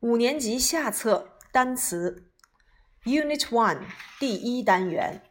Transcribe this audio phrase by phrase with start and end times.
[0.00, 2.30] 五年级下册单词
[3.04, 3.80] ，Unit One
[4.20, 5.24] 第一单元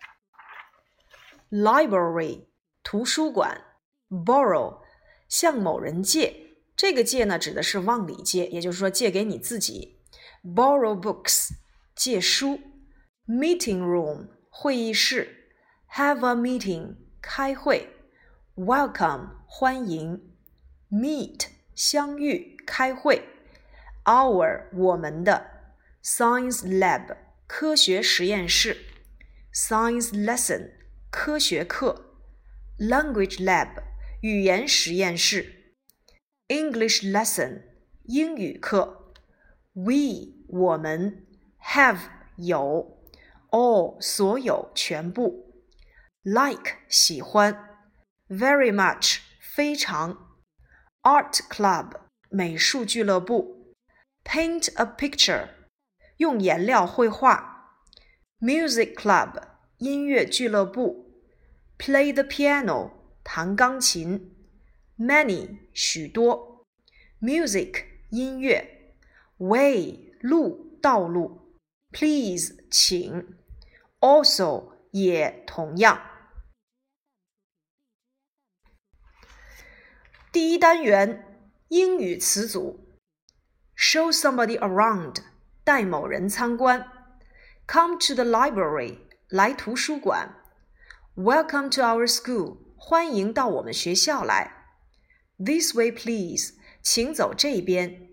[1.50, 2.48] ，Library
[2.84, 3.62] 图书馆
[4.10, 4.82] ，Borrow
[5.30, 10.02] 向某人借，这个借呢指的是往里借，也就是说借给你自己。
[10.44, 11.52] Borrow books
[11.96, 12.60] 借书
[13.26, 15.54] ，Meeting room 会议室
[15.94, 17.96] ，Have a meeting 开会
[18.58, 20.36] ，Welcome 欢迎
[20.92, 23.37] ，Meet 相遇开会。
[24.07, 25.51] our 我们的
[26.03, 27.17] science lab
[27.47, 28.77] 科学实验室
[29.53, 30.73] science lesson
[31.11, 32.17] 科学课
[32.79, 33.83] language lab
[34.23, 35.75] 语言实验室
[36.49, 37.63] English lesson
[38.05, 39.13] 英语课
[39.75, 41.27] we 我们
[41.61, 41.99] have
[42.37, 42.99] 有
[43.51, 45.65] all 所有全部
[46.23, 47.79] like 喜欢
[48.29, 50.39] very much 非常
[51.03, 53.56] art club 美术俱乐部
[54.27, 55.49] paint a picture，
[56.17, 57.73] 用颜料绘画；
[58.41, 59.43] music club，
[59.79, 61.07] 音乐俱乐部；
[61.79, 62.93] play the piano，
[63.25, 64.31] 弹钢琴；
[64.99, 66.65] many，许多；
[67.21, 68.65] music，音乐；
[69.39, 71.57] way，路，道路；
[71.91, 73.25] please，请；
[74.01, 76.01] also，也同样。
[80.31, 82.86] 第一单元英语词组。
[83.87, 85.17] show somebody around，
[85.65, 86.85] 带某人参观；
[87.67, 90.35] come to the library，来图书馆；
[91.17, 94.51] welcome to our school，欢迎到我们学校来；
[95.39, 98.09] this way please，请走这边；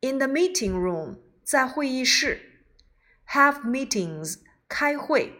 [0.00, 2.38] in the meeting room，在会议室；
[3.28, 5.32] have meetings，开会；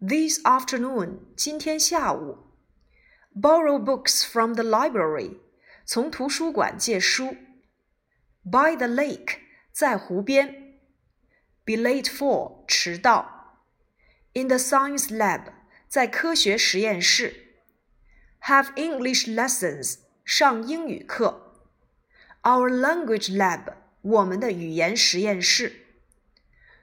[0.00, 2.38] this afternoon，今天下午；
[3.34, 5.38] borrow books from the library，
[5.84, 7.36] 从图书馆借书。
[8.44, 9.38] By the lake，
[9.72, 10.78] 在湖边。
[11.64, 13.60] Be late for，迟到。
[14.32, 15.52] In the science lab，
[15.88, 17.56] 在科学实验室。
[18.42, 21.54] Have English lessons，上英语课。
[22.42, 25.86] Our language lab，我们的语言实验室。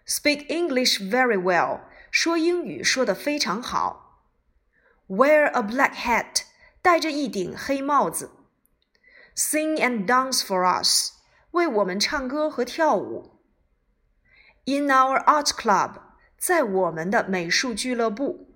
[0.05, 4.21] Speak English very well，说英语说得非常好。
[5.07, 6.43] Wear a black hat，
[6.81, 8.29] 戴着一顶黑帽子。
[9.35, 11.13] Sing and dance for us。
[11.51, 13.39] 为我们唱歌和跳舞。
[14.65, 16.01] In our art club，
[16.37, 18.49] 在我们的美术俱乐部。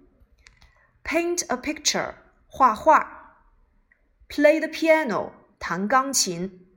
[1.04, 2.16] Paint a picture，
[2.48, 3.48] 画画。
[4.28, 6.68] Play the piano，弹钢琴。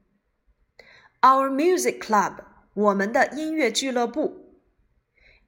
[1.20, 2.44] Our music club，
[2.74, 4.60] 我们的音乐俱乐部。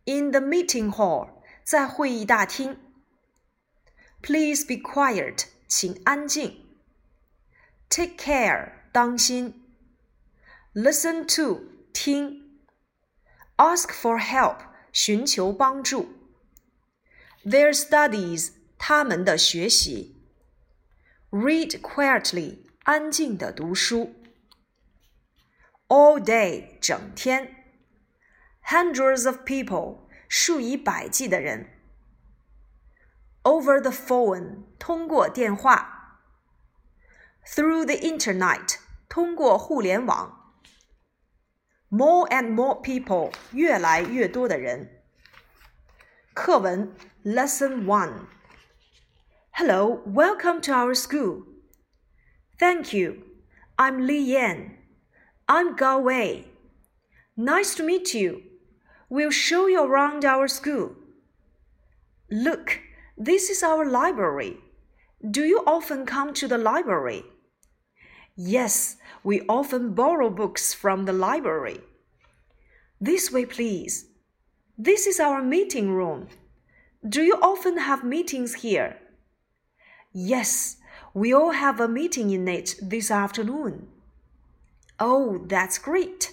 [0.04, 2.78] In the meeting hall，在会议大厅。
[4.20, 6.66] Please be quiet，请安静。
[7.88, 9.57] Take care，当心。
[10.78, 12.58] Listen to 听，
[13.56, 14.58] ask for help
[14.92, 16.08] 寻求帮助，
[17.44, 20.20] their studies 他们的学习，
[21.30, 24.14] read quietly 安静的读书，
[25.86, 27.54] all day 整天，
[28.64, 31.68] hundreds of people 数以百计的人，
[33.44, 36.18] over the phone 通过电话，
[37.46, 40.37] through the internet 通过互联网。
[41.90, 45.02] More and more people，越来越多的人。
[46.34, 46.92] 课文
[47.24, 51.44] Lesson One。Hello, welcome to our school.
[52.58, 53.22] Thank you.
[53.76, 54.78] I'm Li Yan.
[55.46, 56.46] I'm Gao Wei.
[57.36, 58.42] Nice to meet you.
[59.08, 60.96] We'll show you around our school.
[62.28, 62.80] Look,
[63.16, 64.58] this is our library.
[65.20, 67.24] Do you often come to the library?
[68.41, 71.81] Yes, we often borrow books from the library.
[73.01, 74.05] This way, please.
[74.77, 76.29] This is our meeting room.
[77.05, 78.95] Do you often have meetings here?
[80.13, 80.77] Yes,
[81.13, 83.89] we all have a meeting in it this afternoon.
[85.01, 86.31] Oh, that's great.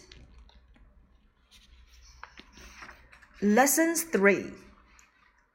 [3.42, 4.52] Lesson 3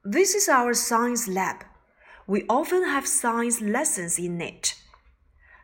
[0.04, 1.64] This is our science lab.
[2.28, 4.81] We often have science lessons in it.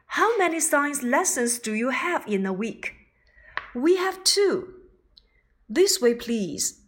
[0.07, 2.95] How many science lessons do you have in a week?
[3.75, 4.73] We have two.
[5.69, 6.81] This way, please.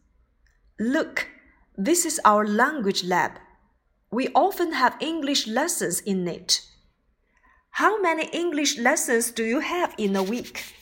[0.80, 1.28] Look,
[1.78, 3.34] this is our language lab.
[4.10, 6.62] We often have English lessons in it.
[7.72, 10.74] How many English lessons do you have in a week?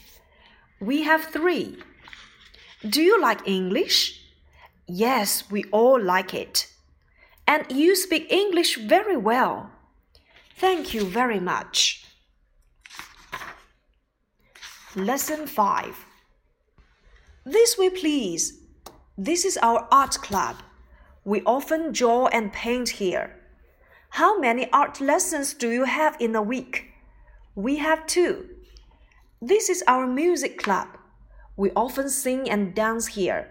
[0.80, 1.78] We have three.
[2.88, 4.22] Do you like English?
[4.88, 6.68] Yes, we all like it.
[7.46, 9.72] And you speak English very well.
[10.56, 12.07] Thank you very much.
[14.96, 16.06] Lesson 5
[17.44, 18.62] This way, please.
[19.18, 20.56] This is our art club.
[21.26, 23.36] We often draw and paint here.
[24.12, 26.94] How many art lessons do you have in a week?
[27.54, 28.48] We have two.
[29.42, 30.88] This is our music club.
[31.58, 33.50] We often sing and dance here.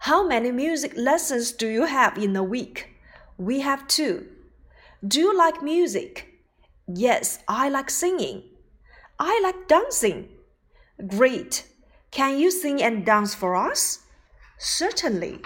[0.00, 2.96] How many music lessons do you have in a week?
[3.36, 4.26] We have two.
[5.06, 6.32] Do you like music?
[6.88, 8.42] Yes, I like singing.
[9.18, 10.30] I like dancing.
[11.04, 11.66] Great.
[12.10, 14.00] Can you sing and dance for us?
[14.58, 15.42] Certainly.